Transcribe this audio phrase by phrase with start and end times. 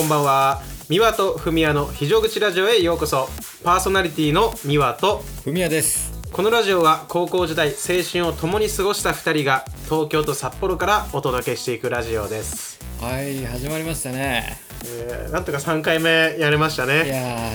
[0.00, 0.62] こんばんは。
[0.88, 3.28] 三輪とふみやの非常口ラジオへようこそ。
[3.62, 5.22] パーソナリティの三輪と。
[5.44, 6.18] ふみやです。
[6.32, 14.56] このラジオは高校時代青春を共に過ごした2人が東京と札幌からお届けしていくラジオです、はい始まりましたね。
[14.86, 17.06] えーなんとか3回目やれましたいね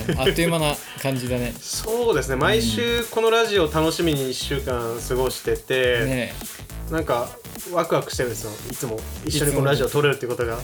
[0.06, 1.52] やーあっという間な感じだね。
[1.60, 2.36] そうですね。
[2.36, 6.34] 毎週このラジオを楽しみに1週間過ごしてて、ね
[6.92, 7.28] なんか
[7.72, 8.52] ワクワクしてるんですよ。
[8.70, 10.56] いつも一緒にこのラジオを撮れるってことが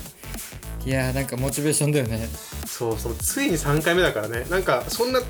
[0.84, 2.28] いやーなんかモチベーションだよね。
[2.66, 4.46] そうそうついに3回目だからね。
[4.50, 5.20] なんかそんな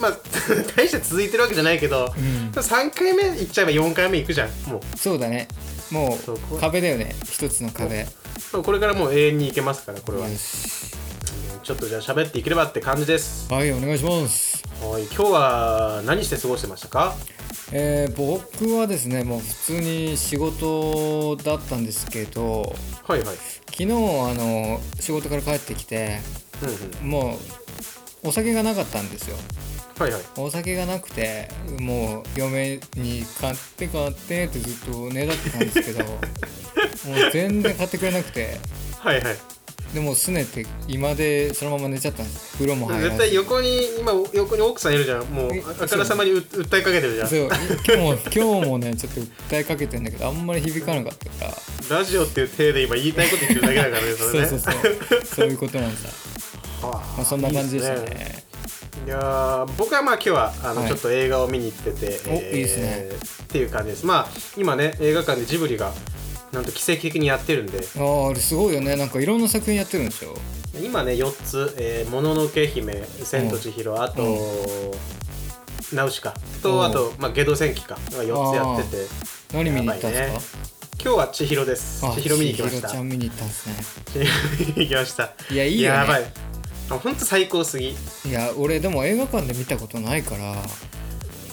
[0.00, 0.12] まあ
[0.76, 2.50] 大して続いてるわけじゃないけど、うん。
[2.52, 5.48] 3回目いっちゃえば4回目いくじゃんもそうだね。
[5.90, 7.14] もそう壁だよね。
[7.30, 8.06] 一つの壁。
[8.54, 8.62] う。
[8.62, 10.26] これからもう永遠にいけますからこれは、
[11.62, 14.04] ちょっとじゃあ喋っていければって感じですはいお願いし。
[14.04, 17.14] ますはい今日は何して過ごしてましたか
[17.74, 22.74] えー、僕はですねもう普通に仕事だったんですけど
[23.04, 23.36] はいはい。
[23.70, 23.88] 昨日あ
[24.34, 26.20] の仕事から帰ってきて
[26.62, 27.10] うんうん。
[27.10, 27.38] も
[28.22, 29.36] うお酒がなかったんですよ。
[29.98, 30.22] はいはい。
[30.36, 31.48] お酒がなくて
[31.80, 38.58] もう嫁に「買って買って」ってずっとねだってたんですけど もう全然買ってくれなくて。
[38.98, 39.51] はいはい
[39.94, 42.54] でもうすねて今でそのまま寝ちゃったんです。
[42.54, 43.68] 風呂も入ら絶ず対横に
[44.00, 45.24] 今横に奥さんいるじゃん。
[45.24, 47.28] もうえあからさまにう訴えかけてるじゃん。
[47.28, 47.40] そう。
[47.46, 51.52] 今日も今日もねちょっと訴えかけてんだけどあんまり響かなかったか
[51.90, 51.98] ら。
[51.98, 54.46] ラジオっていう体で今言いたいこと言ってるだけだからねそれね。
[54.46, 55.24] そうそうそう。
[55.36, 56.08] そういうことなんさ、
[56.86, 58.00] はあまあ、そんな感じでしたね。
[58.00, 58.52] いいっす
[59.06, 60.88] いやー僕はまあ今日はあの、はい。
[60.88, 63.08] ちょっと映画を見に行ってて、おいいですね。
[63.44, 64.06] っていう感じです。
[64.06, 65.92] まあ今ね映画館でジブリが
[66.52, 67.78] なんと奇跡的にやってるんで。
[67.98, 68.94] あああれすごいよね。
[68.96, 70.36] なんかいろんな作品やってるんでしょ？
[70.82, 74.94] 今ね4つ「えーもののけ姫」「千と千尋」あと、
[75.92, 76.34] ナウシカ。
[76.62, 76.84] と、うん。
[76.84, 77.98] あと、まあ、ゲド戦記か。
[78.12, 79.06] が4つやってて。
[79.52, 80.72] 何見に行ったんですか、ね。
[81.02, 82.06] 今日は千尋です。
[82.06, 82.88] あ千尋見に行きました。
[82.88, 83.74] 千尋見に行ったんですね。
[84.12, 85.32] 千尋見に行きました。
[85.50, 85.96] いやいいよね。
[85.98, 86.32] やばい。
[86.90, 87.90] あほんと最高すぎ。
[87.90, 87.96] い
[88.30, 90.54] や俺でも映画館で見たことないから。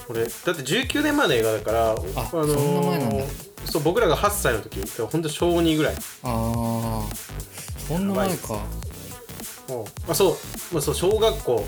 [0.10, 3.24] 俺だって19年前の映画だからあそんな前なんだ
[3.66, 4.82] そう僕らが8歳の時
[5.12, 5.96] 本当小2ぐらい。
[5.96, 7.16] ああ
[7.88, 8.60] そんな前か。
[10.08, 10.36] あそう,、
[10.74, 11.66] まあ、そう小学校。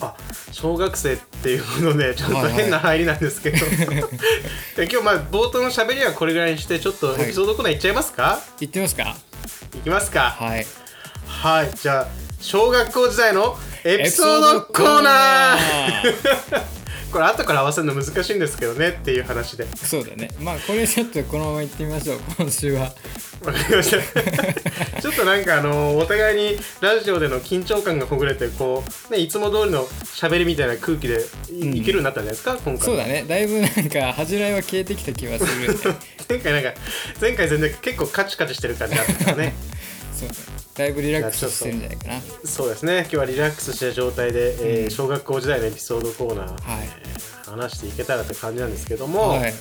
[0.00, 0.14] あ
[0.52, 2.52] 小学生っていうほどねちょっとはいはい。
[2.52, 3.56] 変な入りなんですけど、
[4.76, 9.16] で今日まあ冒頭の喋りはこれぐらいにしてちょっとエピソードコーナーいっちゃいますか、行ってみますか？
[9.74, 10.36] い、きますか。
[10.38, 10.66] はい。
[11.26, 11.70] はい。
[11.74, 12.06] じゃあ
[12.40, 16.62] 小学校時代のエピソードコーナー
[17.12, 19.66] これ後から合わせるの難しいんですけどねっていう話で。
[19.76, 20.28] そうだね。
[20.40, 22.18] まあこれちょっとこのまま行ってみましょう。
[22.36, 22.92] 今週は。
[23.44, 25.00] わかりました。
[25.00, 32.56] ちょっとなんかあのお互いにラジオでの緊張感がほぐれてこう、ね、いつも通りの喋りみたいな空気でい,、うんけるようになったんじゃないですか？
[32.64, 32.86] 今回。
[32.86, 33.24] そうだね。
[33.28, 35.78] だいぶなんか恥じらいは消えてきた気がするよね
[36.28, 36.74] 前回なんか
[37.20, 39.54] 前回全然結構カチカチしてる感じあったからね。
[40.18, 40.34] そうね
[40.76, 42.20] だいぶリラックスしてるんじゃないかな。
[42.44, 43.00] そうですね。
[43.00, 44.90] 今日はリラックスした状態で、えーうん。
[44.90, 46.88] 小学校時代のエピソードコーナー、はい。
[47.46, 49.54] 話していけたらって感じなんですけども、はい。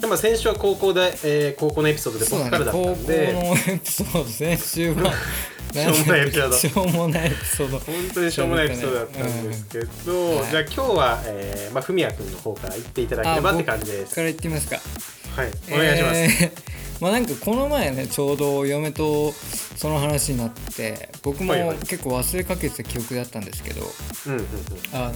[0.00, 5.12] でも先週は高校で、えー高校のエピソードでそう僕からだっただね高校んで、のエピソード先週は
[5.72, 6.56] しょうもないエピソード。
[6.56, 7.78] しょうもないエピソード。
[7.78, 14.14] 本当にしょうもないエピソードだったんですけど、うんはいじゃあ今日は、えーまあ、文也君の方から言っていただければって感じです。
[14.14, 14.80] から言ってみますか。
[15.36, 16.18] はい、お願いします。
[16.20, 23.82] えーまあなんかこの前ねちょうど嫁とその話になって僕も結構忘れかけてた記憶だったんですけど
[24.94, 25.14] あの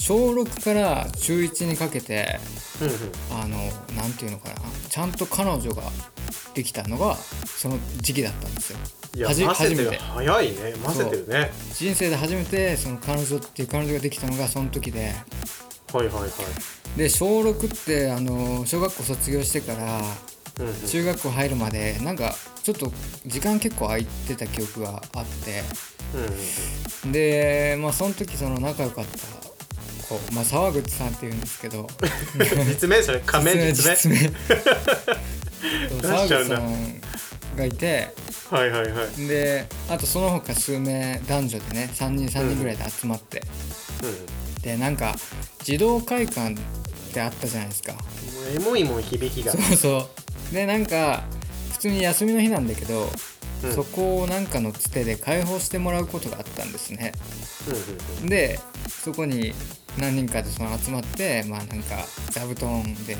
[0.00, 2.40] 小6から中1にかけて
[2.80, 2.94] うんうん。
[3.30, 4.56] あのなんていうのかな
[4.88, 5.82] ちゃんと彼女が
[6.54, 8.78] できたのがその時期だったんですよ。
[9.16, 9.96] いやはじ初めて。
[9.96, 10.74] 早いね。
[10.84, 11.50] 混ぜてるね。
[11.72, 15.14] 人生で初めてその彼女っていう彼女ができたのがその時で。
[15.92, 16.98] はいはいはい。
[16.98, 20.00] で小6ってあの小学校卒業してから
[20.60, 20.88] うんうん。
[20.88, 22.92] 中学校入るまでなんかちょっと
[23.26, 25.62] 時間結構空いてた記憶があって。
[27.04, 29.44] うんでまあその時その仲良かった
[30.04, 31.80] 子、まあ、沢口さんっていうんですけど。
[31.80, 31.84] う
[32.64, 33.20] ん実名それ。
[33.20, 34.30] 仮名実名
[36.02, 37.00] 沢口さん
[37.56, 38.10] がいて。
[38.50, 39.26] はいはいはい。
[39.26, 43.42] であとその他数名男女でね3人3人ぐらいで集まって、
[44.60, 45.16] うでなんか
[45.62, 46.56] 児童会館っ
[47.12, 47.94] てあったじゃないですか。
[48.54, 49.52] エモいもん響きが。
[49.52, 50.23] そうそう
[50.54, 51.24] でなんか
[51.72, 53.08] 普通に休みの日なんだけど、
[53.64, 53.72] うん。
[53.72, 57.12] そこをなんかのつてで開放してもらうことがあったんですね。
[57.68, 58.58] うんうんで
[58.88, 59.52] そこに
[59.98, 61.96] 何人かでその集まってまあなんか
[62.30, 63.14] 座布団で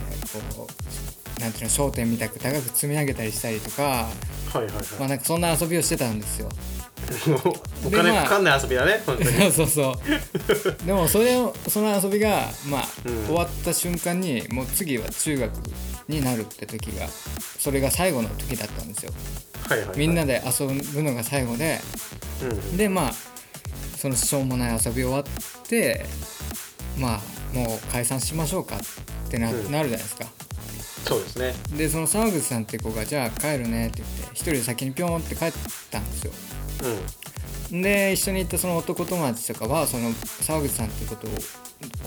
[0.55, 0.67] こ
[1.37, 4.09] うなんていうの商店みたく高く積み上げたりしたりとかは
[4.55, 4.85] いはいはい。
[4.99, 6.49] まあなんかそんな遊びをしてたんですよ。
[7.85, 9.31] お金かかんない遊びだね本当に。
[9.53, 9.97] そうそう
[10.57, 10.87] そう。
[10.87, 13.27] でもそれをその遊びがまあ、うん。
[13.27, 15.53] 終わった瞬間にもう次は中学
[16.09, 17.07] になるって時が
[17.59, 19.13] それが最後の時だったんですよ。
[19.69, 19.99] はいはいはい。
[19.99, 21.81] みんなで遊ぶのが最後で
[22.43, 22.77] うんうん。
[22.77, 23.13] でまあ
[23.97, 25.23] そのしょうもない遊び終わっ
[25.69, 26.05] て
[26.99, 29.71] まあもう解散しましょうかってな,、うん。
[29.71, 30.27] なるじゃないですか。
[31.07, 31.55] そうですね。
[31.77, 35.53] でその沢口さんって子が「じゃあ帰るね」って言って一人で先にピョーンって帰っ
[35.91, 36.33] たんですよ。
[37.73, 37.83] うん。
[37.83, 40.13] で一緒に行ったその男友達とかはその
[40.43, 41.31] 沢口さんってことを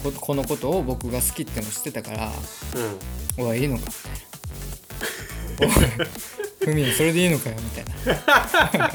[0.04, 2.32] ここのことを僕が好きっての知ってたから
[3.38, 3.86] うん「おいいいのか」
[5.60, 6.08] みたいな「おい
[6.60, 8.92] ふみそれでいいのかよ」みたいな。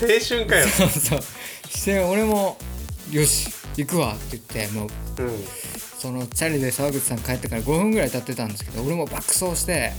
[0.00, 0.66] 青春かよ。
[0.68, 1.22] そうそう。
[1.68, 2.56] して俺も
[3.10, 5.44] 「よし行くわ」って言ってもううん。
[5.98, 9.92] そのチャリで沢口さん帰ってから5分ぐらい経ってたんですけど俺も爆走して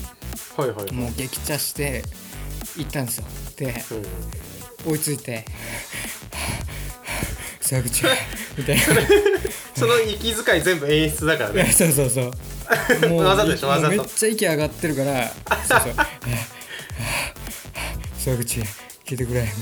[0.57, 2.03] はいはいもう激茶して
[2.75, 3.25] 行ったんですよ。
[3.57, 3.73] で
[4.85, 4.91] うん。
[4.91, 5.45] 追いついて
[7.61, 8.03] 「沢口」
[8.57, 8.83] みたいな
[9.75, 11.65] その息遣い全部演出だからね。
[11.71, 12.31] そうそうそう。
[13.09, 13.95] もわざとでしょわざと。
[13.95, 15.31] めっちゃ息上がってるから。
[15.67, 15.93] そうそう
[18.17, 18.59] 「沢口
[19.05, 19.53] 聞いてくれ」みた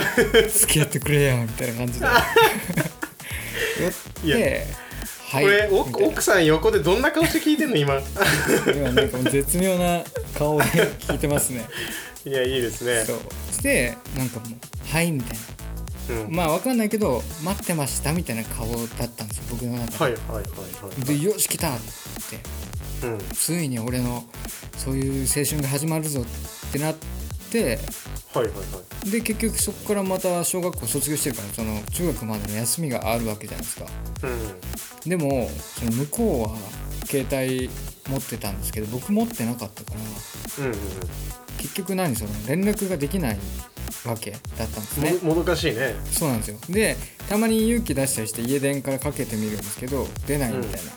[0.00, 0.02] い
[0.42, 2.06] な「付き合ってくれよ」みたいな感じで。
[4.24, 4.34] いや。
[4.36, 4.66] 言って
[5.30, 8.00] 「はい」これ奥奥さん横でどんな顔して聞いてんの今。
[8.66, 10.02] 今なんかもう絶妙な
[10.36, 11.66] 顔で聞いてますね。
[12.24, 13.04] いやいいですね。
[13.06, 13.20] そう。
[13.52, 14.48] してなんかもう
[14.90, 15.42] 「はい」みたいな
[16.08, 16.34] うん。
[16.34, 18.74] まあわかんないけど待ってましたみたいな顔だ
[19.04, 20.42] ったんですよ僕の中で、はいはいはいは
[20.98, 21.04] い。
[21.04, 21.78] でよし来たっ
[23.00, 23.06] て。
[23.06, 23.18] うん。
[23.32, 24.24] ついに俺の
[24.76, 26.94] そういう青春が始まるぞってなっ
[27.50, 27.78] て
[28.34, 28.62] はいはいは
[29.06, 29.10] い。
[29.10, 33.86] で結局そこからまた小学校卒業してるからその中学までの休みがあるわけじゃないですか。
[34.24, 35.08] うん。
[35.10, 36.56] でもその向こうは
[37.06, 37.70] 携帯
[38.08, 39.92] 持ってたんですけど僕持ってなかったか
[40.58, 40.78] らうんうん。
[41.58, 43.38] 結局何その連絡ができない
[44.04, 45.10] わけだったんですね。
[45.10, 45.94] うんももどかしいね。
[46.10, 46.58] そうなんですよ。
[46.68, 46.96] で
[47.28, 50.92] たまに勇気出したりして家電からかけてみるんですけど出ないみたいな、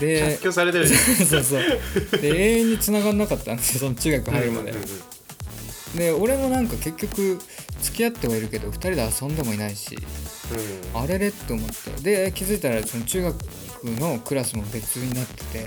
[0.00, 1.00] で発狂されてるじゃん。
[1.26, 5.98] そうそうで永遠に繋がんなかったんですよその中学入るまで、うんうんうん。
[5.98, 7.38] で俺もなんか結局
[7.82, 9.96] 付き合ってはいるけど2人で遊んでもいないし
[10.94, 12.02] あれれって思って。
[12.02, 13.36] で気づいたらその中学
[13.84, 15.66] のクラスも別になってて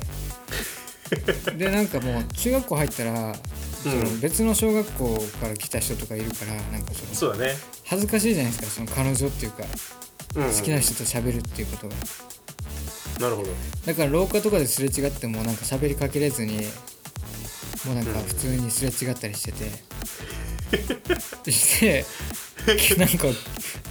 [1.58, 3.36] でなんかもう中学校入ったら
[3.84, 7.58] その別の小学校から来た人とかいるからなんかそのそうだね。
[7.86, 9.64] 恥ずかしいじゃないですかその彼女っていうか
[10.36, 11.96] うん好きな人と喋るっていうことが。
[13.20, 13.50] なるほど。
[13.86, 16.58] だから廊下とかですれ違ってもなんか喋りかけれずに
[17.86, 19.72] もうなんか普通にすれ違ったりしてて、
[21.52, 22.06] して
[22.98, 23.28] なんか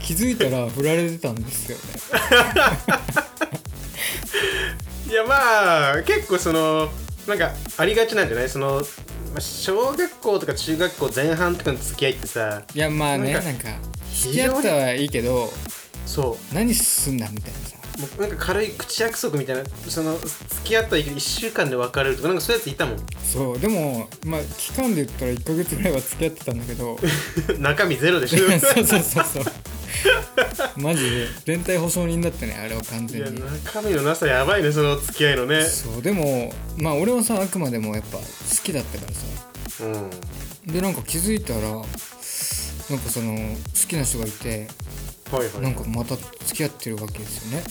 [0.03, 1.85] 気づいたら振られてたんですよね。
[5.09, 6.91] いやまあ結構その
[7.27, 8.49] なんかありがちなんじゃない？
[8.49, 8.83] その
[9.33, 13.69] まあ小学校とか中学校前半とかの付き合いってさいやまあねなんんか
[14.15, 15.51] 付き合ったはいいけど
[16.07, 17.77] そ何すんだみたいなさ。
[17.79, 20.35] うもうなんか軽い口約束みたいなその付
[20.65, 22.97] き合ったらいいけど1週間で別れるとかなんかそういうやついたもん。
[23.23, 26.99] そうでもまあ期間で言ったら1ヶ月ぐらいは付き合ってたんだけど。
[27.59, 28.39] 中身ゼロでしょ。
[28.59, 29.45] そうそうそうそう
[30.77, 35.65] マジで連帯保証人だったねあれは完いや全に中身のなさやばいねその付き合いのね。
[35.67, 38.25] そうでもまあ俺はさあくまでもやっぱ好
[38.63, 39.85] きだったからさ。
[39.85, 40.73] うん。
[40.73, 41.87] でなんか気づいたらなんか
[43.11, 44.69] その好きな人がいて
[45.31, 45.61] はいはい。
[45.61, 47.65] なんかまた付き合ってるわけですよね。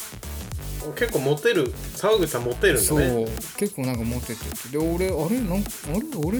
[0.97, 3.25] 結構モテる沢口さんモテるんだそうね
[3.57, 4.69] 結構なんかモテてて。
[4.69, 6.39] で俺あれなんかあれ俺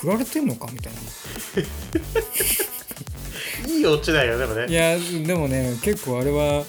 [0.00, 1.00] 振られてんのかみたいな
[3.70, 4.66] いいオチだよでもね。
[4.68, 4.96] いや
[5.26, 6.64] でもね結構あれは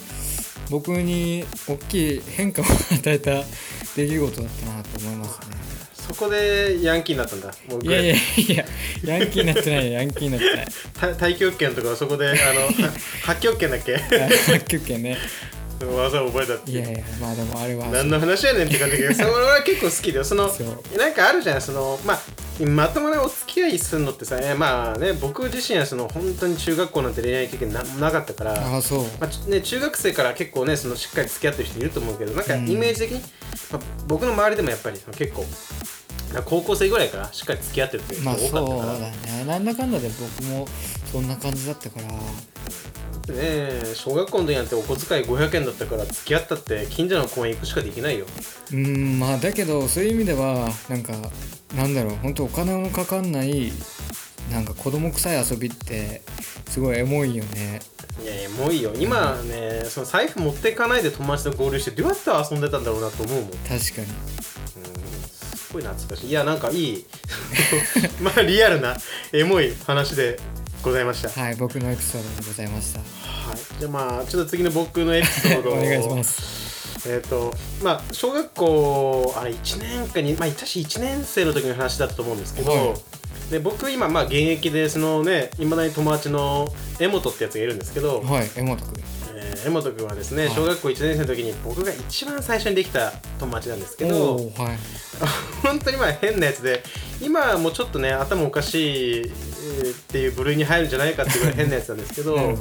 [0.70, 3.44] 僕に大きい変化を与えた
[3.96, 5.40] 出来事だったなと思います
[6.08, 7.54] そこでヤンキーになったんだ。
[7.70, 8.66] もうねいやいやいや
[9.20, 10.68] ヤンキーになってないヤンキーになってない。
[11.00, 12.92] た太極拳とかそこであのは
[13.24, 13.98] 八極拳だっけ？
[13.98, 15.18] 発球権ね
[15.88, 17.88] 技を覚えたっていやいやまあでもあれは。
[17.88, 20.98] 何の話やねんって感じだけどそれは結構好きだよそのそう。
[20.98, 22.20] なんかあるじゃんそのまあ
[22.64, 29.04] まともなお付き合いするのってさえまあね僕自身はその本当に中学校なんて恋愛経験ななかったからああそう。
[29.20, 33.22] まあちね、中学生から結構ねそのしっかり付き合ってる人いると思うけどなんかうんイメージ的に、
[33.72, 35.46] まあ、僕の周りでもやっぱり結構
[36.46, 39.46] 高校生ぐらいからしっかり付き合ってるっていう人まあ多かったから、そうだね。
[39.46, 40.68] なんだかんだで僕も
[41.12, 42.08] そんな感じだったから。
[43.34, 48.26] ね小学校の時なんてお小遣い500円だったから付き合ったって近所の公園行くしかできないよ。
[48.74, 51.14] うんまあだけどそういう意味ではなんか
[51.76, 53.72] なんだろう本当お金のかかんない
[54.52, 56.24] なんか子供臭い遊びって
[56.68, 57.80] すごいエモいよね。
[58.24, 58.92] いやいやもういいよ。
[58.98, 63.58] 今ねその財布持っていかないで友達と合流してどうやって遊んでたんだろうなと思うもん、うん、
[65.72, 66.30] ごい懐かしい。
[66.30, 67.06] いやなんかいい。
[68.22, 68.98] まあリアルな
[69.34, 70.40] エモい話で
[70.84, 71.30] ございました。
[71.30, 73.00] はい僕のエピソードでございました。
[73.00, 73.58] はい。
[73.80, 76.62] じゃあまあちょっと次の僕のエピソードをお願いします。
[77.08, 82.94] えっ、とまあ小学校あれ1年かにまあ確か1年生の時の話だったと思うんですけど、はい。
[83.52, 89.21] で僕今まあ現役でそのねいまだに友達の江本ってやつがいるんですけど、はい江本君えー
[89.66, 90.56] 江本君はですねはい。
[90.56, 94.48] 小学校1年生の時に僕が一番最初にできた友達なんですけどはい。
[95.64, 96.84] 本当にまあ変なやつで
[97.22, 102.38] 今はもうちょっとね頭おかしいえーっていう部類に入るんじゃないかっていうぐらい変なやつなんですけど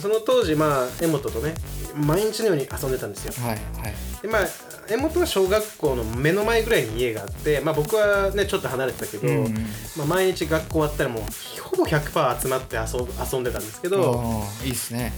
[0.00, 1.54] その当時まあ江本とね
[1.94, 3.34] 毎日のように遊んでたんですよ。
[3.38, 3.94] はいはい。
[4.22, 4.48] でまあ
[4.88, 9.54] 江本は小学校の目の前ぐらいに家があって、まあ、僕はねちょっと離れてたけど、うんうん。
[9.96, 11.22] まあ、毎日学校終わったらもう
[11.60, 15.12] ほぼ100%集まって遊んでたんですけどいいっすね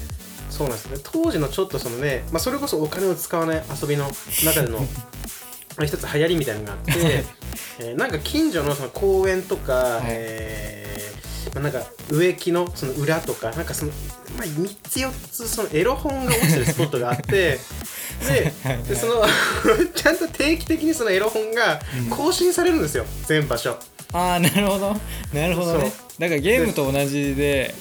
[0.51, 1.03] そうなんですよね。
[1.05, 4.09] 当時のちょっとそのね、まあ、それこそお金を使わない遊びの
[4.45, 4.79] 中での
[5.77, 6.93] まあ一つ流行りみたいなのがあって、
[7.81, 10.07] えーなんか近所のその公園とか、い。
[10.09, 10.95] えー
[11.55, 13.93] まあ、なんか植木のその裏とかなんかその、
[14.37, 17.59] まあ、3つ4つそのエロ本が落ちてるスポットがあって
[18.89, 19.23] でその
[19.95, 23.77] ちゃんと定期的にそのエロ本が更新されるんですよ、全場所。
[24.13, 24.97] ああなるほど。
[25.33, 25.93] なるほどね。
[26.19, 27.75] だからゲームと同じで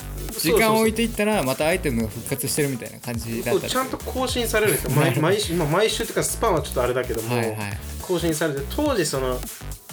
[0.44, 7.58] 時間を置いていったらまたアイテムが復活してるみたいな感じだったそうちゃんと更新されるんですよ毎毎週、まあ、毎週というかスパンはちょっとあれだけども、はいはい。
[8.02, 9.40] 更新されて当時その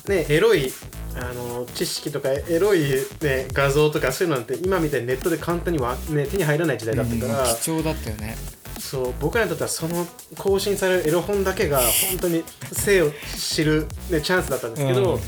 [0.08, 0.72] ねエロい
[1.14, 2.80] あの知識とかエロい、
[3.20, 8.36] ね、画像とかそういうのなんて今みたいにネットで簡単には、ね、手に入らない時代だったから、うん貴重だったよね。
[8.78, 10.06] そう僕らにとってはその
[10.38, 12.42] 更新されるエロ本だけが本当に
[12.72, 15.20] 生を知る、ね、チャンスだったんですけど、うんうん。
[15.20, 15.24] で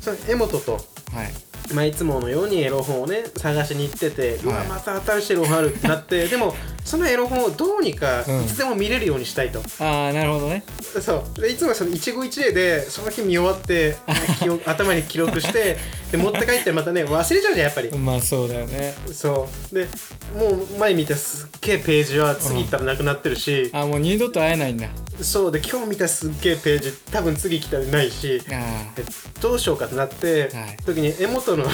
[0.00, 0.82] その江本とはい
[1.72, 6.54] まあ、いつものようにエロ本をね探しに行ってて、うわはいまた新しいエロ本あるってなって でも
[6.84, 8.46] そのエロ本をどうにかいうん。
[8.46, 10.64] つでも見れるようにしたいと、ああなるほどね。
[11.00, 11.40] そう。
[11.40, 13.96] でいつもはその一期一会でその日見終わって
[14.66, 15.78] 頭に記録して
[16.12, 18.94] で持って帰ってまたね忘れちゃうじゃんやっぱり、まあそうだよね。
[19.12, 19.74] そう。
[19.74, 19.88] で
[20.38, 24.88] もう前見たすっげえページは次行ったらなくなってるし、あもう二度と会えないんだ
[25.22, 28.40] そうで今日見たすっげえページ多分次来たらないし
[29.40, 30.76] どうしようかってなって、はい。
[30.84, 31.64] 時に江本の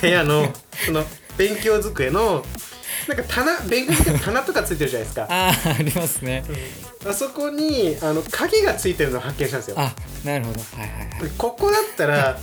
[0.00, 0.52] 部屋の
[0.84, 1.04] その
[1.36, 2.44] 勉強机の
[3.08, 5.26] なんか棚勉強机の棚とかついてるじゃないですか。
[5.30, 6.44] あああありますね。
[7.08, 9.76] あそこにあの鍵がついてるのを発見したんですよ。
[9.78, 9.94] あ
[10.24, 10.60] なるほど。
[10.60, 12.38] はいはいでここだったら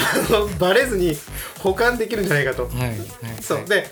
[0.58, 1.16] バレずに
[1.60, 2.98] 保管できるんじゃないかと、はいはいはい。
[3.42, 3.64] そう。
[3.66, 3.90] で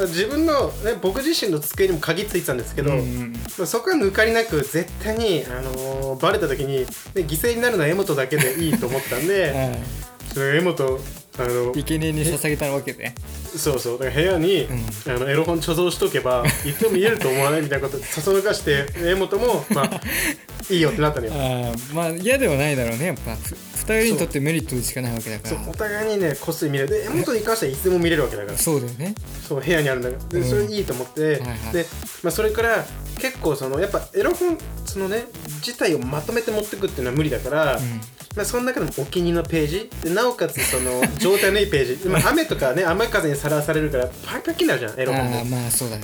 [0.00, 3.32] 自分の、ね、僕自身の机にも鍵ついてたんですけど、うんうん
[3.66, 9.76] そこは抜かりなく絶対に、あのーバレた時に、ね、犠牲になるのは江本だけでいいと思ったんであ
[10.32, 11.00] それ江本
[11.38, 13.14] あのあ生贄に捧げたわけで
[13.56, 13.98] そうそう。
[13.98, 14.66] だから部屋に、
[15.06, 20.00] あのエロ本貯蔵しとけば 言っても見えると思わないみたいなことそそのかして江本もまあ
[20.70, 21.32] いいよってなったのよ。
[21.34, 23.06] ああまあ嫌ではないだろうね。
[23.06, 25.56] やっぱふ二人にとってメリットしかないわけだから。
[25.68, 26.90] お互いにねこっそり見れる。
[26.90, 28.58] で江本に関してはいつでも見れるわけだから。
[28.58, 29.14] そうだよね。
[29.46, 30.38] そう部屋にあるんだから。
[30.38, 30.50] で、うん。
[30.50, 31.72] それいいと思って、はいはい。
[31.72, 31.86] で、
[32.22, 32.86] まあ、それから
[33.18, 35.24] 結構そのやっぱエロ本そのね
[35.66, 38.00] 自体をまとめて持ってくっていうのは無理だから、うん
[38.34, 39.90] まあ、その中でもお気に入りのページ。
[40.02, 45.30] でなおかつその状態のいいページ、まあ、 雨とかね雨風にさらされるからパキパキになるじゃんエロ本。
[45.30, 46.02] もああまあそうだね。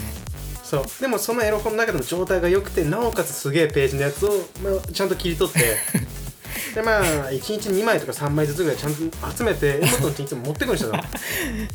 [0.62, 0.84] そう。
[1.00, 5.60] でもそのエロ本の中でも状態が良くてなおかつすげえページのやつを、まあ、ちゃんと切り取って。
[6.74, 10.92] でまあ1日2枚とか3枚ずつぐらいちゃんと集めてエモトのうちにいつも持ってくるんですよ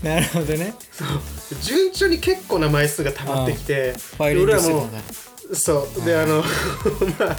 [0.04, 0.76] なるほどね。
[0.92, 1.08] そう。
[1.62, 4.90] 順調に結構な枚数が溜まってきてファイリングしてたも
[5.54, 6.06] そう。
[6.06, 6.44] であの
[7.20, 7.38] まあ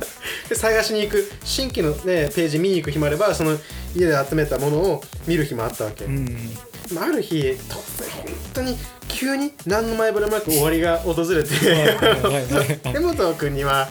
[0.48, 3.58] で探しに行く新規の、ね、ページ見に行く日もあればその
[3.94, 6.58] 家で集めたものを見る日もあったわけ、うんうん
[6.92, 8.76] まあある日突然本当に
[9.08, 11.50] 急に何の前触れもなく終わりが訪れて。
[12.84, 13.88] 江本君には、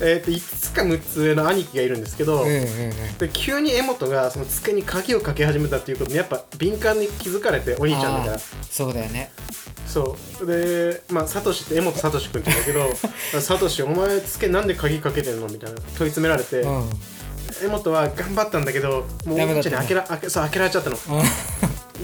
[0.00, 2.44] えー、と5つか6つ上の兄貴がいるんですけど、
[3.18, 8.40] で急に江本がその机に鍵をかけ始めたっていうことにやっぱ敏感に気づかれてお兄ちゃんだから。
[8.70, 9.30] そうだよね
[9.94, 10.46] そう。
[10.46, 13.10] でまあサトシって江本サトシ君って言うんだけど
[13.40, 16.90] 「サトシお前机なんで鍵かけてんの?」みたいな問い詰められて、うん。
[17.62, 20.96] 江本は頑張ったんだけどもうおダメだった兄ちゃんに開けら開けそう開けられちゃったの。
[21.08, 21.22] あ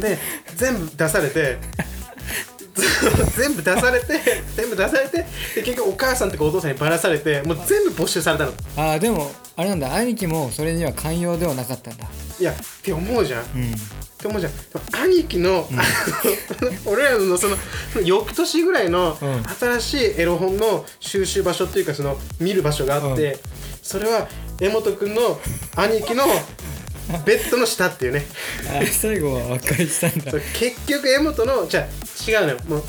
[0.00, 0.18] で
[0.56, 1.58] 全部出されて
[3.36, 4.20] 全部出されて
[4.56, 5.16] 全部出されて
[5.54, 8.52] で結局お母さんとかお父さんにばらされてもう全部没収されたの。
[8.76, 9.94] あーでもあれなんだ。
[9.94, 12.04] 兄貴もそれには寛容ではなかったんだ。
[12.38, 13.42] いやって思うじゃん。
[13.42, 13.74] っうん。
[14.18, 14.52] て思うじゃん。
[15.04, 15.74] 兄貴の、あ
[16.64, 17.56] の 俺らのその
[17.92, 19.42] その翌年ぐらいのうん。
[19.58, 23.38] 新しいエロ本の収集場所っていうかその見る場所があって、
[23.82, 24.28] それは
[24.60, 25.38] 江本君の
[25.76, 26.24] 兄貴の
[27.26, 28.24] ベッドの下っていうね。
[28.68, 30.32] あ最後は和解したんだ。
[30.54, 32.82] 結局江本のじゃあ違うのよもう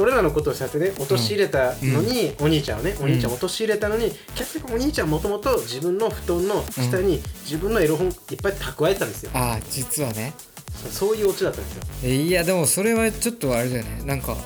[0.00, 10.34] 俺らのことをさってね陥れたのに、お兄ちゃんをねお兄ちゃんを陥れたのに、結局お兄ちゃんもともと自分の布団の下に自分のエロ本いっぱい蓄えてたんですよ、ああ実はね。
[10.76, 11.82] そうそういうオチだったんですよ。
[12.04, 14.02] えいやでもそれはちょっとあれだよね。
[14.04, 14.36] なんか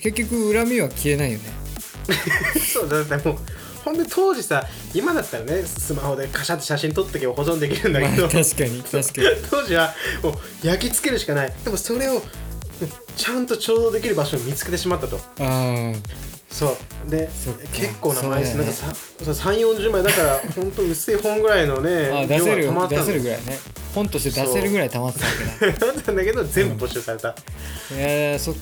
[0.00, 1.44] 結局恨みは消えないよね。
[2.72, 3.38] そうだってもう
[3.84, 9.28] ほんで当時さ今だったらねスマホでカシャって写真撮ってけば保存できるんだまあけど、確かに確かに。
[9.50, 11.52] 当時はもう焼き付けるしかない。
[11.64, 12.22] でもそれを
[13.16, 15.16] ちゃんと調度できる場所を見つけてしまったと。
[16.68, 17.60] うでそっか。
[17.72, 18.86] 結構な枚数、ねなんかさ
[19.50, 23.58] 3 4 0枚だから本当薄い本ぐらいのねー あ出せる量が溜まった出のせるぐらいね。
[23.94, 25.86] 本として出せるぐらい溜まってたわけだ。
[25.92, 27.32] だったんだけど全部没収された、い
[27.98, 28.60] やーそっか。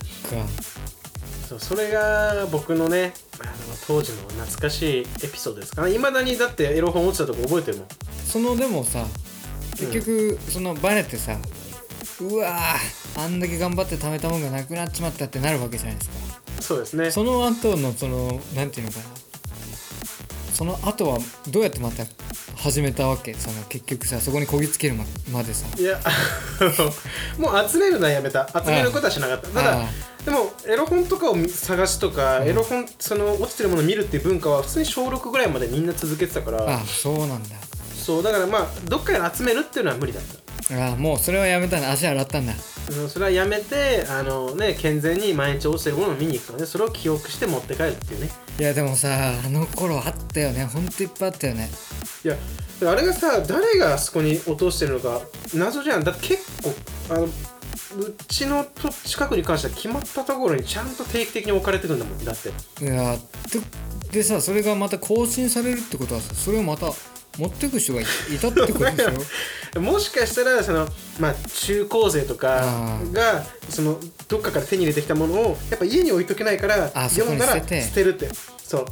[1.47, 3.51] そうそれが僕のねあの
[3.85, 5.93] 当時の懐かしいエピソードですかね。
[5.93, 7.87] いまだにだってエロ本落ちたとこ覚えてるもん。
[8.27, 9.05] そのでもさ
[9.77, 11.37] 結局そのバレてさ
[12.21, 16.15] うわーあんだけ頑張って貯めたもんがなくなっちまったってなるわけじゃないですか。
[16.61, 17.11] そうですね。
[17.11, 19.05] その後のそのなんていうのかな。
[20.53, 21.19] その後は
[21.49, 22.05] どうやってまた
[22.55, 23.33] 始めたわけ？
[23.33, 25.67] その結局さそこにこぎつけるままでさ。
[25.77, 25.99] いや
[27.37, 28.47] もう集めるのはやめた。
[28.53, 29.47] 集めることはしなかった。
[29.49, 29.89] ただあ
[30.23, 36.77] でもエロ本とかを探しとか、エロ本その落ちてるものを見るっていう文化は普通に小6ぐらいまでみんな続けてたから。
[36.77, 37.55] あそうなんだ。
[37.95, 42.53] そうだからまあどっかで集めるっていうのは無理だったあもうそれはやめたんだ足洗ったんだ。
[42.53, 46.65] うんそれはやめてあのね健全に毎日落ちてるものを見に行くからね。
[46.65, 48.29] それを記憶して持って帰るっていうね。
[48.59, 49.09] いやでもさ
[49.45, 50.65] あの頃あったよね。
[50.65, 51.69] ほんといっぱいあったよね。
[52.23, 52.35] いや
[52.81, 55.21] あれがさ誰があそこに落としてるのか
[55.53, 56.03] 謎じゃん。
[56.03, 56.73] だって結構
[57.13, 57.29] あのう
[58.27, 62.25] ちのと近くに関しては決まったところにちゃんと定期的に置かれてるんだもん。
[62.25, 62.49] だって。
[62.83, 63.15] いや
[63.51, 63.59] で
[64.11, 66.91] でさそれがまた更新されるってことはさそれをまた
[67.37, 69.79] 持ってく人がいいたってことでしょ？
[69.81, 70.87] もしかしたらその、
[71.19, 73.99] まあ、中高生とかがその
[74.29, 77.63] どっかから手に入れてきたものをやっぱ家に置いとけないから読んだら捨
[77.93, 78.29] てるって。
[78.63, 78.85] そう。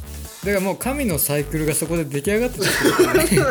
[0.46, 2.58] だからもう神のサイクルがそこで出来上がって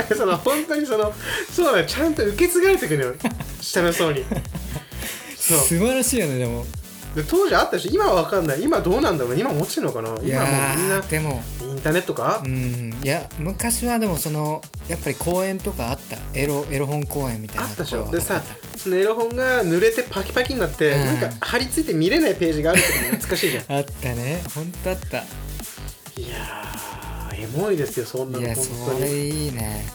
[0.09, 1.11] た その本当にその
[1.51, 3.15] そうだよちゃんと受け継がれてくるのよ。
[3.61, 4.23] 下の層に。
[5.37, 6.65] 素晴らしいよねでも
[7.15, 8.63] で当時あったし今は分かんない。
[8.63, 10.09] 今どうなんだろう今落ちてるのかな？
[10.09, 11.43] い今もうみんなーでも。
[11.61, 12.41] インターネットか？
[12.43, 12.93] うん。
[13.03, 16.17] いや昔はでもそのやっぱり公園とかあった。
[16.33, 18.09] エロエロ本公園みたいなあったでしょ？
[18.09, 18.41] でさ
[18.77, 21.05] そのエロ本が濡れてパキパキになって、うん。
[21.05, 23.63] なんか貼り付いて見れないページがあるって懐かしいじゃん。
[23.77, 24.41] あったね。
[24.55, 25.17] ほんとあった。
[25.17, 29.85] いやーエモいですよそんないのや本当それにいいね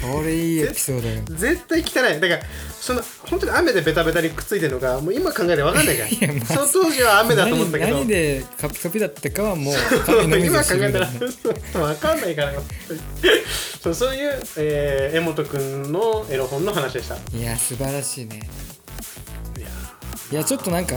[0.00, 2.20] それいいエピソードよ 絶対汚い。
[2.20, 2.42] だから
[2.80, 7.84] その本当に雨でベタベタにくっついてるのがもう今考えて分かんないじゃんいやまあその当時は雨だと思ったけど。
[7.84, 12.62] 何何でカピカピだったかはもう 神のみぞ今考えたら知るみたいな分かんないからよ
[13.82, 17.16] そうそういう、えー、江本君のエロ本の話でした。
[17.36, 18.48] いや素晴らしいね。
[19.58, 19.68] いや
[20.30, 20.94] いやちょっとなんか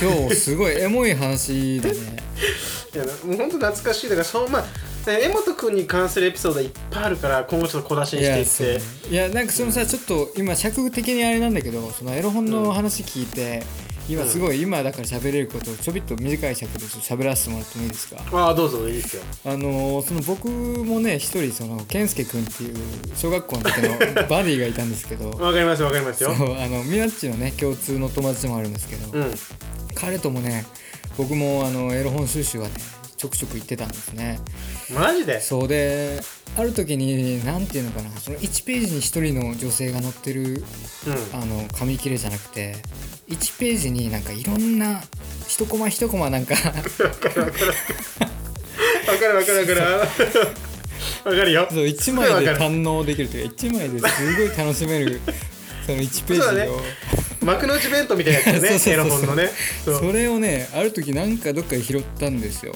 [0.00, 1.94] 今日すごいエモい話だね。
[2.94, 4.08] いやもう本当懐かしい。
[4.08, 8.84] だからそうまあえ江本君に関するエピソードいっぱいあるから今後ちょっと小出しいにしていって。
[9.08, 9.10] ね。
[9.10, 13.62] いやなんかそのさちょっと今尺的にあれなんだけどそのエロ本の話聞いて、
[14.08, 18.22] 今すごい今だから喋れることをちょびっと短い尺で喋らせてもらってもいいですか？
[18.32, 19.22] ああどうぞいいですよ。
[19.44, 22.76] あのーその僕もね一人その健介君っていう
[23.16, 23.88] 小学校の時の
[24.28, 25.30] バディがいたんですけど。
[25.30, 29.34] わかりますわかりますそうよあのミナッチのね共通の友達でもあるんですけど、うん。
[29.94, 30.66] 彼ともね
[31.16, 32.74] 僕もあのエロ本収集はね
[33.16, 34.38] ちょくちょく行ってたんですね。
[34.94, 35.40] マジで？
[35.40, 36.20] そうで
[36.56, 38.10] ある時に何ていうのかな。
[38.18, 40.64] その1ページに1人の女性が載ってる
[41.32, 41.40] うん。
[41.40, 42.76] あの紙切れじゃなくて
[43.28, 45.02] 1ページになんかいろんな
[45.48, 46.54] 一コマ一コマなんか。
[46.54, 47.50] わかるわ
[49.16, 49.80] かるわかる。
[51.24, 51.66] わかるよ。
[51.70, 52.70] そう1枚でわかる。
[52.70, 55.20] 堪能できるというか1枚ですごい楽しめる
[55.86, 56.80] その1ページを
[57.46, 59.50] 幕の内弁当みたいなやつよね そうそうエロ本のね。
[59.84, 62.74] それをねある時なんかどっかで拾ったんですよ。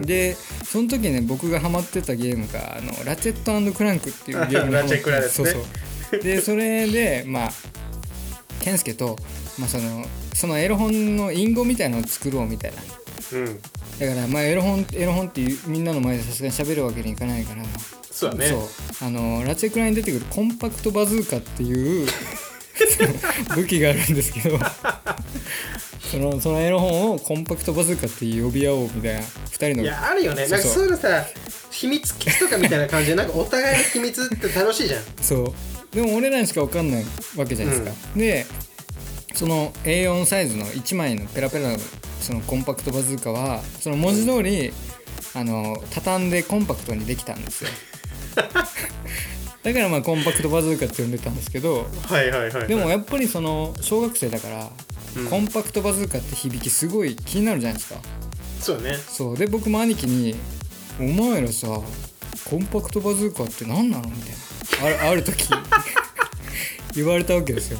[0.00, 5.50] でその時ね僕がハマってたゲームがあのラチェットクランクっていうゲームの ラチェクラですね。
[5.50, 5.62] そう
[6.10, 6.22] そう。
[6.22, 7.52] でそれでまあ
[8.60, 9.18] 健介と、
[9.58, 12.82] まあ、そのそのエロ本の隠語みたいのを作ろうみたいな。
[13.32, 13.60] うん。
[13.98, 17.62] だからまあエロ本エロ本ってみんなの前でさすがに喋るわけにいかないから。
[18.10, 18.48] そうだね。
[18.48, 18.60] そう。
[19.00, 22.08] あのラチェクラに出てくるコンパクトバズーカっていう
[23.54, 24.58] 武器があるんですけど
[26.10, 30.46] そのそのエロ本をコンパクトバズーカって呼び合おうみたいな2人のいやあるよね。
[30.48, 31.26] なんかそういうのさ
[31.70, 35.02] 秘密基地とかみたいな感じでなんかお互いの秘密って楽しいじゃん。
[35.20, 35.94] そう。
[35.94, 37.04] でも俺らにしか分かんない
[37.36, 38.46] わけじゃないですか、で
[39.34, 41.78] その A4 サイズの1枚のペラペラの
[42.20, 44.72] そのコンパクトバズーカはその文字通り、
[45.34, 47.70] あの畳んでコンパクトにできたんですよ
[49.62, 54.70] だからまあコンパクトバズーカって呼んでたんですけどはいはいはいでもやっぱりその小学生だから
[55.16, 55.26] うん。
[55.26, 58.00] コンパクトバズーカって響きすごい気になるじゃないですか。
[58.60, 58.96] そうだね。
[58.96, 59.36] そう。
[59.36, 60.34] で僕も兄貴に
[61.00, 61.66] 「お前らさ
[62.48, 65.48] コンパクトバズーカって何なの?」みたいなあるある時
[66.94, 67.78] 言われたわけですよ。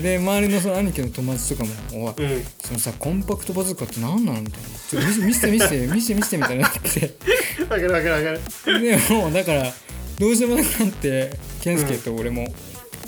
[0.00, 2.44] で周りのその兄貴の友達とかも「おいうん。
[2.64, 7.14] そのさコンパクトバズーカって何なの?」みたいな「ちょ見せて見せて見せて見せて」みたいになって
[7.62, 8.30] わかるわかるわか
[8.72, 8.80] る。
[8.82, 9.72] でもうだから
[10.18, 12.46] どうしようもなくなって健介と俺も、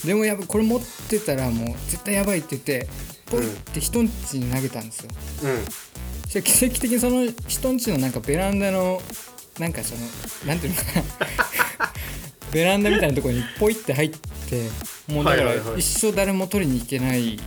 [0.05, 2.89] でもやっぱこれ持ってたらもう絶対やばいって言って
[3.27, 5.11] ポイって人んちに投げたんですよ。
[5.45, 6.43] うん。
[6.43, 9.01] 奇跡的にその人んちのなんかベランダの
[9.59, 10.03] なんかその
[10.47, 10.85] なんていうのか
[11.81, 11.93] な。
[12.53, 14.69] ベランダみたいなところにポイって入って
[15.07, 17.39] もうだから一生誰も取りに行けない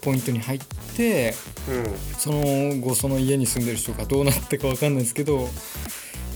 [0.00, 0.60] ポイントに入っ
[0.96, 1.34] て
[1.68, 1.86] うん。
[2.18, 5.48] その後その家に住んでる人がどうなったかわかんないですけど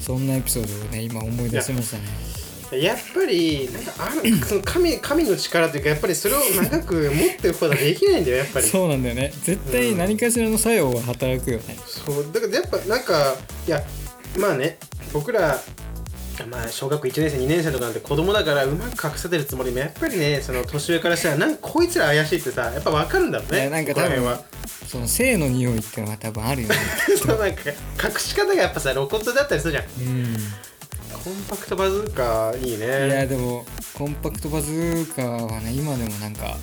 [0.04, 2.41] そんなエピソードをね今思い出しましたね
[2.76, 8.66] やっぱりなんかあるその神神の力というかやっぱりそれを長く持っておくことはできないんだよやっぱり。
[8.66, 9.32] そうなんだよね。
[9.42, 12.32] 絶対何かしらの作用は働くよね、そう。
[12.32, 13.82] だからやっぱなんかいや
[14.38, 14.78] まあね
[15.12, 15.60] 僕ら
[16.50, 24.38] まあ小学校1年生2年生とかなんて子供だからうまく隠せてるつもりもやっぱりねその年上からしたらなんかこいつら怪しいってさやっぱ分かるんだろうねなんか多分
[24.86, 26.74] その性の匂いっていうのが多分あるよね。
[27.16, 27.70] そうなんか
[28.02, 29.84] 隠し方がやっぱさ露骨だったりするじゃん。
[29.84, 30.36] うん
[31.12, 36.56] コンパクトバズーカいいいやねでもコンパクトバズーカはね今でもなんか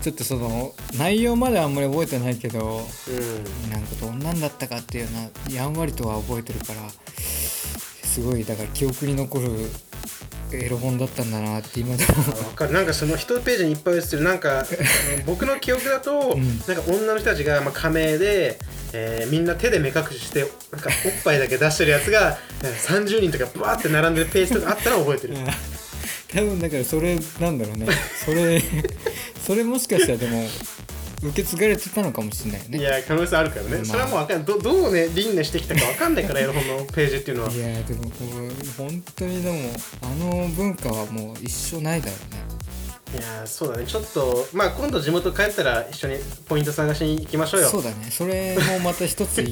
[0.00, 2.60] ちょっとその内容まではあんまり覚えてないけど
[3.08, 3.70] うん。
[3.70, 6.88] なんかどんなんだったかっていうのはやんわりとは覚えてるから
[8.16, 9.48] すごいだから記憶に残る
[10.52, 12.10] エロ本だったんだなって今でも。
[12.12, 12.72] あ分かる。
[12.72, 14.64] なんかその1ページにいっぱい写ってるなんか
[15.26, 16.58] 僕の記憶だと、ん。
[16.66, 18.58] なんか女の人たちがまあ仮名で、
[18.92, 25.34] えーみんな手で目隠ししてなんかおっぱいだけ出してるやつがなんか30人とかバーって並んでるページとかあったのを覚えてる。
[26.32, 27.86] 多分だからそれなんだろうね。
[28.24, 28.62] それ
[29.46, 30.48] それもしかしたらでも
[31.28, 32.78] 受け継がれてたのかもしれないよね。
[32.78, 33.84] いや可能性あるからね、まあ。
[33.84, 37.52] それはもう分かんどどうね輪廻してきたか分かんないからエロ本のページっていうのは。
[37.52, 39.58] いやでもこう本当にでも
[40.02, 42.56] あの文化はもう一生ないだろうね
[43.16, 43.86] いやーそうだね。
[43.86, 46.16] ちょっとまあ今度地元帰ったら一緒に
[46.48, 47.68] ポイント探しに行きましょうよ。
[47.68, 48.10] そうだね。
[48.10, 49.42] それもまた一つ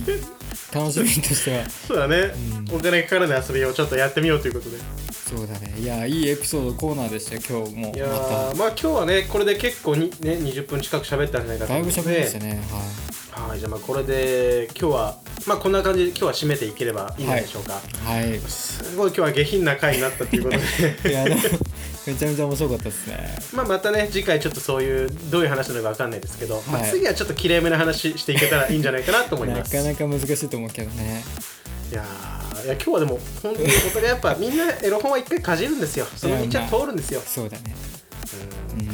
[0.72, 1.70] 楽しみとしては。
[1.70, 2.34] そうだね、
[2.68, 2.76] うん。
[2.76, 4.76] お金かからない遊びをちょっとやってみようということで。
[5.28, 5.74] そうだね。
[5.78, 7.40] いやいいエピソードコーナーでしたよ。
[7.48, 8.06] 今日もいや
[8.56, 12.60] まあ今日はねこれで結構にね20分近く喋ったんじゃないかとただいぶ喋りましたね。
[12.70, 17.80] ははいじゃあまあこれで今日はまあこんな感じで今日は締めていければいいんでしょうか、
[18.18, 18.22] い。
[18.28, 18.38] はい。
[18.38, 20.56] すごい今日は下品な回になったということ
[21.02, 21.10] で。
[21.10, 21.40] いやでも
[22.06, 23.38] めちゃめちゃ面白かったですね。
[23.52, 26.90] まあまたね次回ちょっとそういうどういう話なのかわかんないですけど、まあ、はい。
[26.90, 29.72] 次はちょっときれいめな話していけたらいいんじゃないかなと思いなます。
[29.72, 31.24] かなか難しいと思うけどね。
[31.90, 36.06] いやーいや今日はでも本当にお互いやっぱみんなエロ本は一回かじるんですよ。
[36.16, 37.74] その道は通るんですよ、そうだね。
[38.78, 38.88] うん。
[38.88, 38.93] うん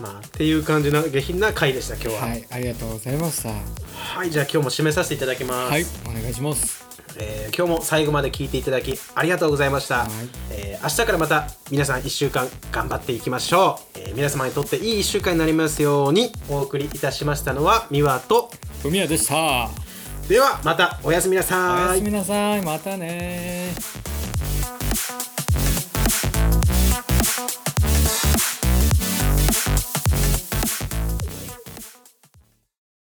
[0.00, 2.14] まあっていう感じの下品な回でした今日は。
[2.14, 3.50] は、はいいありがとうございました。
[4.28, 6.84] じゃあ今日も締めさせていただきます、はいお願いします。
[7.16, 10.08] えー今日も最後まで聞いていただきありがとうございました、はい。
[10.50, 18.50] えー明日からまた皆さん1週間頑張っていきましょう、えー皆様にとっていい1週間になりますようにお送りいたしましたのはミワと
[18.82, 19.70] ふみやでした。
[20.28, 21.88] ではまたおやすみなおさい。
[21.90, 22.62] やすみなさい。
[22.62, 23.74] またね